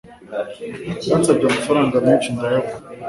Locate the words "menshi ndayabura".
2.05-2.87